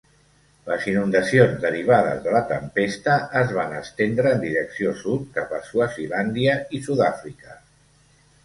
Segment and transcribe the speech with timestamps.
[0.69, 6.57] Les inundacions derivades de la tempesta es van estendre en direcció sud cap a Swazilàndia
[6.79, 7.59] i Sudàfrica.